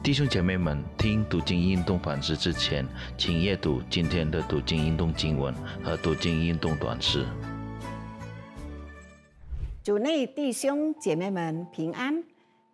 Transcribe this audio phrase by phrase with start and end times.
[0.00, 2.86] 弟兄姐妹们，听读经运动反思之前，
[3.18, 7.26] 请阅读今天的读经运动经文和读经运动短诗。
[9.82, 12.22] 主内弟兄姐妹们平安，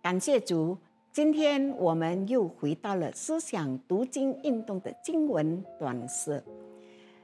[0.03, 0.79] 感谢主。
[1.13, 6.45] 今天我们又回到了思想读经运动的经文短诗。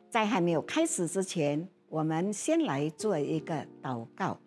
[0.09, 4.39] 在还没有开始之前，我们先来做一个祷告。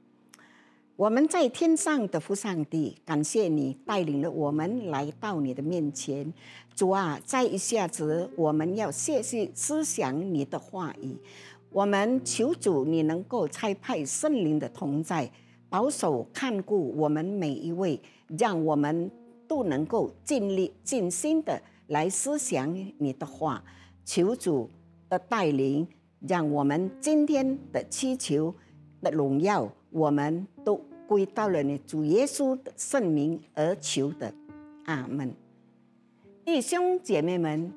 [0.95, 6.31] 我们在天上的父上帝，感谢你带领了我们来到你的面前。
[6.75, 11.17] 主啊，在一下子我们要谢谢思想你的话语。
[11.71, 15.31] 我们求主，你能够差派圣灵的同在，
[15.67, 17.99] 保守看顾我们每一位，
[18.37, 19.09] 让我们
[19.47, 23.63] 都能够尽力尽心的来思想你的话。
[24.05, 24.69] 求主
[25.09, 25.87] 的带领，
[26.19, 28.53] 让我们今天的祈求
[29.03, 30.81] 的荣耀，我们都。
[31.05, 34.33] 归到了你主耶稣的圣名而求的，
[34.85, 35.31] 阿门。
[36.45, 37.71] 弟兄姐妹们，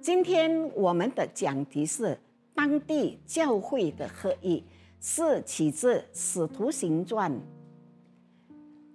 [0.00, 2.18] 今天我们的讲题是
[2.54, 4.62] 当地教会的合一，
[5.00, 7.32] 是起自《使徒行传》。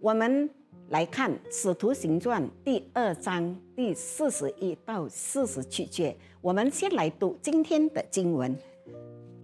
[0.02, 0.47] 我们
[0.89, 6.15] 来看《使徒行传》第二章第四十一到四十七节。
[6.41, 8.53] 我们先来读今天的经文，《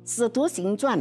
[0.06, 1.00] 使徒行传》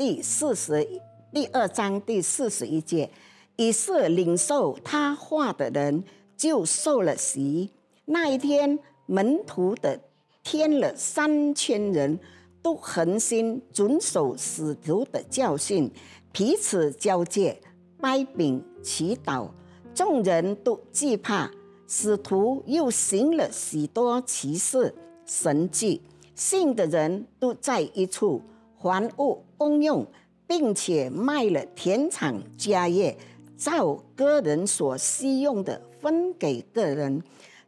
[0.00, 0.88] 第四十。
[1.30, 3.10] 第二章第四十一节，
[3.58, 6.02] 于是领受他话的人
[6.38, 7.68] 就受了洗。
[8.06, 10.00] 那一天，门徒的
[10.42, 12.18] 添了三千人，
[12.62, 15.92] 都恒心遵守使徒的教训，
[16.32, 17.60] 彼此交接，
[18.00, 19.50] 掰饼祈祷。
[19.94, 21.50] 众人都惧怕。
[21.86, 24.94] 使徒又行了许多奇事
[25.26, 26.00] 神迹，
[26.34, 28.40] 信的人都在一处，
[28.80, 30.06] 还物公用。
[30.50, 33.16] 并且卖了田产家业，
[33.56, 37.22] 照个人所需用的分给个人。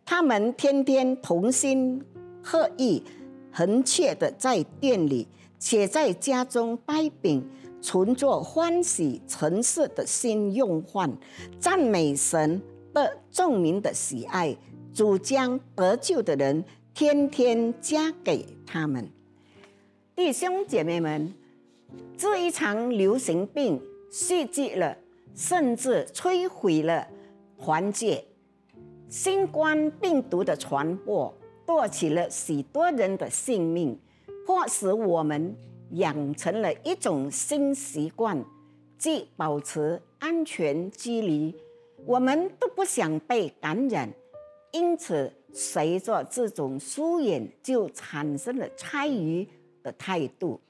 [0.05, 2.05] 他们天天同心
[2.43, 3.05] 合意，
[3.53, 5.29] 恒切的在店里，
[5.61, 7.49] 且在家中掰饼，
[7.81, 11.17] 存着欢喜诚实的心用饭，
[11.61, 12.61] 赞美神
[12.93, 14.57] 的众民的喜爱。
[14.93, 19.09] 主将得救的人天天加给他们。
[20.15, 21.33] 弟兄姐妹们。
[22.19, 23.81] 这一场流行病
[24.11, 24.97] 袭击了，
[25.35, 27.07] 甚至摧毁了
[27.59, 28.23] 团结。
[29.09, 31.35] 新冠病毒的传播
[31.67, 33.99] 夺取了许多人的性命，
[34.47, 35.55] 迫使我们
[35.93, 38.43] 养成了一种新习惯，
[38.99, 41.55] 即保持安全距离。
[42.07, 44.11] 我们都不想被感染，
[44.73, 49.47] 因此随着这种疏远，就产生了猜疑
[49.83, 50.61] 的态度。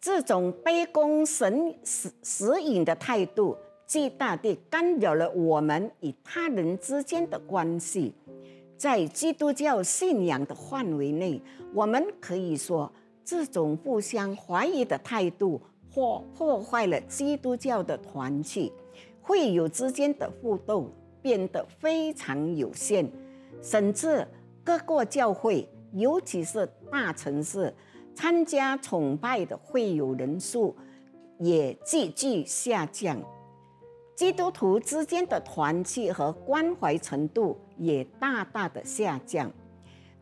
[0.00, 8.14] 这种卑躬神使使引的态度，极大地干扰了我们与他人之间的关系。
[8.76, 11.40] 在基督教信仰的范围内，
[11.74, 12.92] 我们可以说，
[13.24, 18.70] 这种互相怀疑的态度或破坏了基督教的团契，
[19.22, 20.90] 会友之间的互动
[21.22, 23.10] 变得非常有限，
[23.62, 24.28] 甚至
[24.62, 27.74] 各个教会，尤其是大城市。
[28.16, 30.74] 参加崇拜的会友人数
[31.38, 33.20] 也急剧下降，
[34.14, 39.52] 基督徒之间的团契和关怀程度也大大的下降。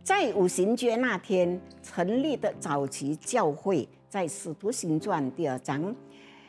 [0.02, 5.94] 在五行节那天成立的早期教会，在使徒行传第二章，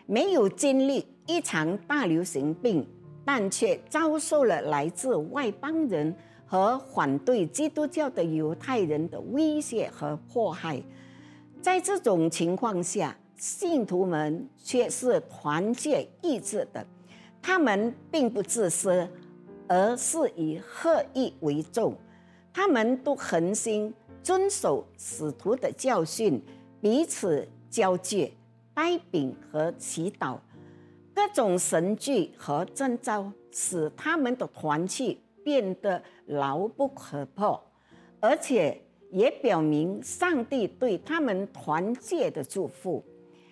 [0.07, 2.85] 没有经历一场大流行病，
[3.23, 6.13] 但却遭受了来自外邦人
[6.47, 10.81] 和反对基督教的犹太人的威胁和迫害。
[11.61, 16.85] 在这种情况下，信徒们却是团结一致的。
[17.41, 19.07] 他们并不自私，
[19.67, 21.95] 而是以合意为重。
[22.53, 26.41] 他们都恒心遵守使徒的教训，
[26.79, 28.31] 彼此交接、
[28.73, 30.37] 拜饼和祈祷。
[31.13, 37.61] 各种神迹和征兆使他们的团契变得牢不可破，
[38.19, 38.84] 而且。
[39.15, 43.01] 也表明上帝对他们团结的祝福。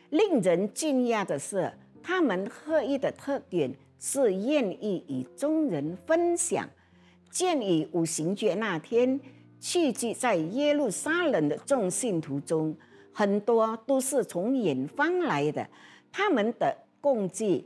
[0.10, 1.72] 令人惊讶的是，
[2.04, 6.70] 他们合一的特点是愿意与众人分享。
[7.32, 9.18] 鉴于五行节那天
[9.62, 12.76] 聚集在耶路撒冷的众信徒中，
[13.14, 15.66] 很多都是从远方来的，
[16.12, 17.66] 他们的供给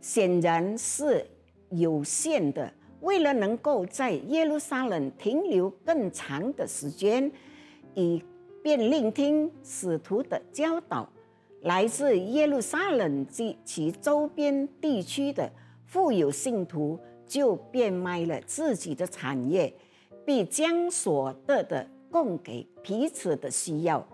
[0.00, 1.24] 显然是
[1.70, 2.72] 有限的。
[3.00, 7.30] 为了能够在耶路撒冷停留更长的时间，
[7.94, 8.22] 以
[8.62, 11.08] 便聆听使徒的教导，
[11.62, 15.50] 来自耶路撒冷及其周边地区的
[15.84, 19.72] 富有信徒就变卖了自己的产业，
[20.24, 24.04] 并将所得的供给彼此的需要。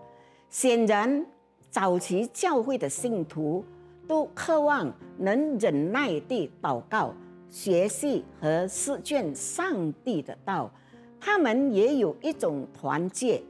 [0.49, 1.25] 显然，
[1.71, 3.65] 早期教会的信徒
[4.07, 7.13] 都渴望能忍耐地祷告、
[7.53, 10.71] 学习和实践上帝的道。
[11.19, 13.41] 他们也有一种团结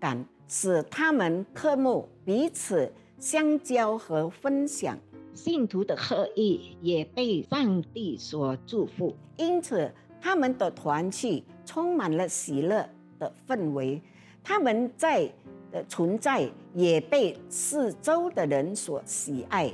[0.00, 4.98] 感，使他们科目彼此相交和分享。
[5.34, 14.00] 信徒的合意也被上帝所祝福，因此他们的团契充满了喜乐的氛围。
[14.42, 15.30] 他们在
[15.70, 19.72] 的存在也被四周的人所喜爱。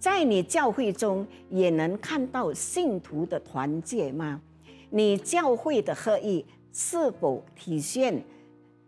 [0.00, 4.40] 在你教会中也能看到信徒的团结吗？
[4.88, 8.24] 你教会的合意是否体现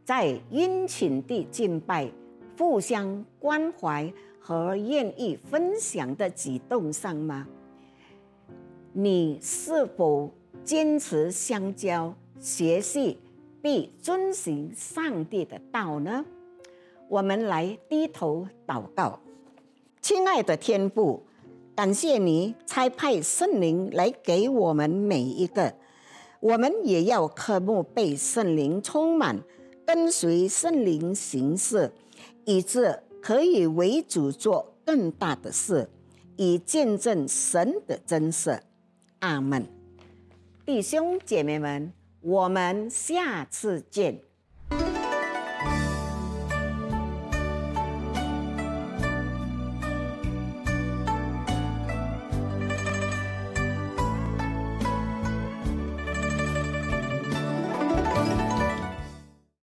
[0.05, 2.11] 在殷勤地敬拜、
[2.59, 4.13] 互相关怀？
[4.45, 7.47] 和愿意分享的举动上吗？
[8.93, 10.29] 你是否
[10.65, 13.19] 坚持相交、学习
[13.61, 16.25] 并遵循上帝的道呢？
[17.09, 19.21] 我们来低头祷告，
[20.03, 21.23] 亲爱的天父，
[21.77, 25.73] 感谢你差派圣灵来给我们每一个，
[26.41, 29.41] 我们也要渴慕被圣灵充满，
[29.87, 31.93] 跟随圣灵行事，
[32.45, 33.01] 以致。
[33.23, 35.89] 可以为主做更大的事，
[36.37, 38.61] 以见证神的真实。
[39.21, 39.65] 阿门。
[40.67, 44.21] 弟兄姐妹们，我们下次见。